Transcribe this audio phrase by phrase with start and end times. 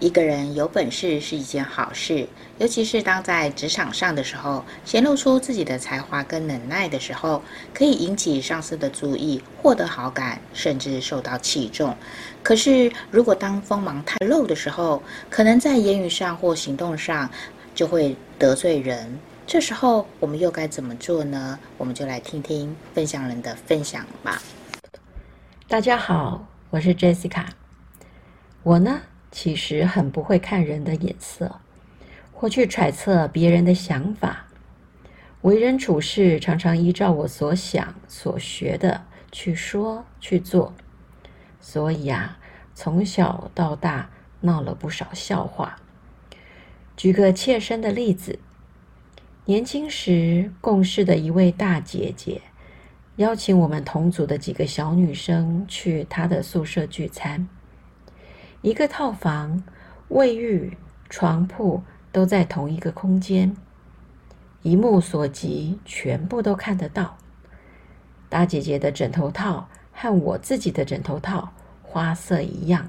[0.00, 2.26] 一个人有本事是一件好事，
[2.58, 7.42] 尤其是当在职场上的时候，显露出自己的才华跟能耐的时候，
[7.72, 11.96] 可以引起上司的注意，获得好感，甚至受到器重。
[12.42, 17.30] 可是，如果当锋芒太露的时候，可能在言语上或行动上
[17.74, 19.18] 就会得罪人。
[19.46, 21.58] 这时候，我们又该怎么做呢？
[21.78, 24.42] 我们就来听听分享人的分享吧。
[25.68, 26.46] 大家好。
[26.70, 27.44] 我是 Jessica，
[28.64, 29.00] 我呢，
[29.34, 31.60] 其实很不会看人的眼色，
[32.32, 34.46] 或去揣测别人的想法，
[35.42, 40.72] 为人处事常常依照我所想所学的去说去做，
[41.60, 42.38] 所以啊，
[42.76, 44.08] 从小到大
[44.42, 45.80] 闹了不少笑话。
[46.96, 48.38] 举个切身的例子，
[49.46, 52.40] 年轻时共事的一位大姐姐。
[53.16, 57.48] 邀请我们同组的几个小女生去她的宿舍聚餐。
[58.64, 59.62] 一个套房，
[60.08, 60.74] 卫浴、
[61.10, 63.54] 床铺都在同一个空间，
[64.62, 67.18] 一目所及，全部都看得到。
[68.30, 72.88] 大姐姐的枕头套和我自己的枕头套花色一样，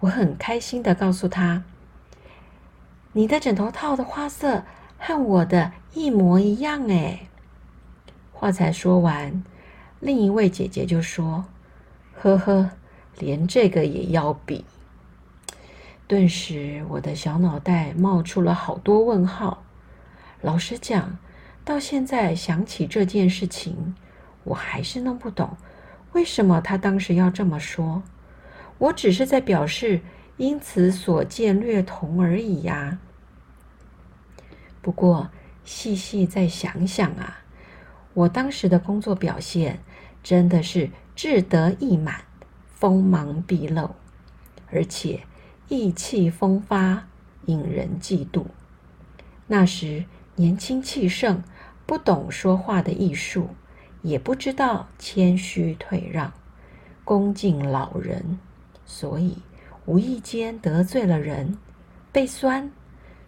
[0.00, 1.62] 我很开心地告诉她
[3.12, 4.64] ：“你的枕头套的花色
[4.98, 7.26] 和我的一模一样。”哎。
[8.32, 9.44] 话才说完，
[10.00, 11.44] 另一位姐姐就说
[12.16, 12.70] ：“呵呵，
[13.18, 14.64] 连这个也要比。”
[16.08, 19.62] 顿时，我的小脑袋冒出了好多问号。
[20.40, 21.18] 老实讲，
[21.64, 23.94] 到现在想起这件事情，
[24.44, 25.56] 我还是弄不懂，
[26.12, 28.02] 为什么他当时要这么说。
[28.78, 30.00] 我只是在表示
[30.38, 32.98] 因此所见略同而已呀。
[34.80, 35.30] 不过，
[35.62, 37.42] 细细再想想啊。
[38.14, 39.78] 我当时的工作表现
[40.22, 42.24] 真的是志得意满、
[42.80, 43.94] 锋芒毕露，
[44.72, 45.20] 而且
[45.68, 47.06] 意气风发，
[47.44, 48.46] 引人嫉妒。
[49.48, 51.42] 那时年轻气盛，
[51.84, 53.50] 不懂说话的艺术，
[54.00, 56.32] 也不知道谦虚退让、
[57.04, 58.38] 恭敬老人，
[58.86, 59.36] 所以
[59.84, 61.58] 无意间得罪了人，
[62.10, 62.72] 被酸，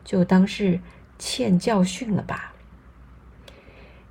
[0.03, 0.81] 就当是
[1.19, 2.55] 欠教训了吧。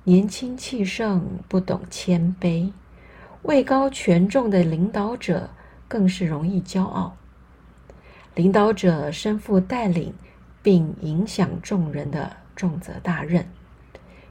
[0.04, 2.70] 年轻气盛，不懂谦卑，
[3.42, 5.50] 位高权重的领导者
[5.88, 7.16] 更是容易骄傲。
[8.34, 10.14] 领导者身负带领
[10.62, 13.46] 并影响众人的重责大任，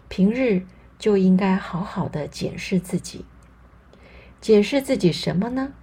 [0.07, 0.66] 平日
[0.97, 3.25] 就应该好好的检视自己。
[4.39, 5.73] 检视自己什么呢？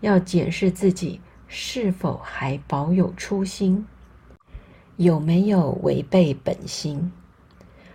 [0.00, 3.86] 要检视自己是否还保有初心，
[4.96, 7.12] 有没有违背本心，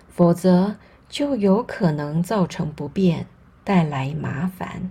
[0.09, 0.77] 否则，
[1.09, 3.27] 就有可能造成不便，
[3.67, 4.89] 带来麻烦。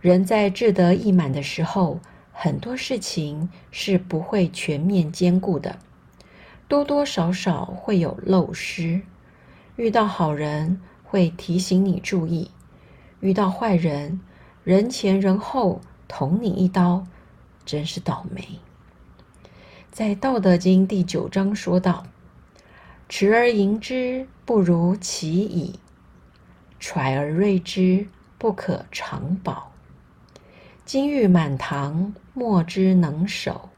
[0.00, 2.00] 人在志得意满的时候，
[2.32, 5.78] 很多事情是不会全面兼顾的，
[6.66, 9.02] 多多少少会有漏失。
[9.76, 12.50] 遇到好人会提醒你注意，
[13.20, 14.18] 遇到坏人，
[14.64, 17.06] 人前人后捅你一刀，
[17.64, 18.58] 真是倒霉。
[19.92, 22.04] 在《道德经》第九章说道。
[23.08, 25.78] 持而盈之，不如其已；
[26.78, 28.06] 揣而锐之，
[28.38, 29.72] 不可长保。
[30.84, 33.68] 金玉满堂，莫之能守；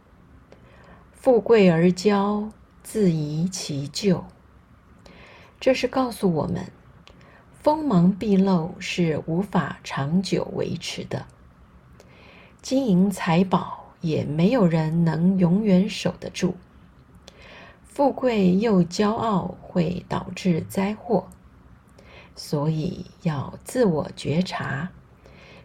[1.12, 2.50] 富贵而骄，
[2.82, 4.24] 自遗其咎。
[5.58, 6.70] 这是告诉我们，
[7.52, 11.26] 锋芒毕露是无法长久维持的，
[12.62, 16.54] 金银财宝也没有人能永远守得住。
[17.84, 21.28] 富贵又骄傲会导致灾祸，
[22.42, 24.88] 所以要自我觉察，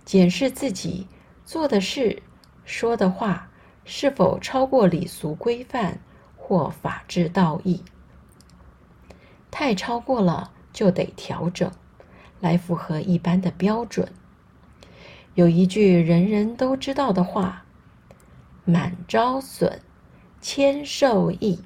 [0.04, 1.08] 检视自己
[1.46, 2.22] 做的事、
[2.66, 3.50] 说的话
[3.86, 6.00] 是否超过礼俗规范
[6.36, 7.82] 或法治道义。
[9.50, 11.72] 太超过了，就得调整，
[12.42, 14.12] 来符合一般的标准。
[15.34, 17.64] 有一句人人都知道的话
[18.66, 19.80] ：“满招损，
[20.42, 21.62] 谦受益。”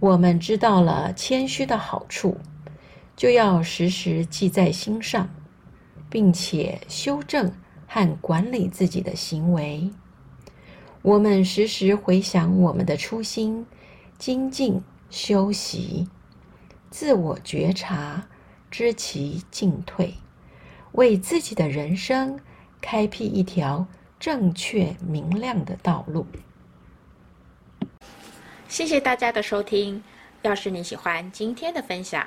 [0.00, 2.38] 我们知道了谦虚的好处，
[3.16, 5.28] 就要时时记在心上，
[6.10, 7.52] 并且修正
[7.86, 9.90] 和管理自己的行为。
[11.02, 13.66] 我们时时回想我们的初心，
[14.18, 16.08] 精进修习，
[16.90, 18.26] 自我觉察，
[18.70, 20.14] 知其进退，
[20.92, 22.40] 为自己的人生
[22.80, 23.86] 开辟一条
[24.18, 26.26] 正确明亮的道路。
[28.66, 30.02] 谢谢大家的收听。
[30.42, 32.26] 要是你喜欢今天的分享，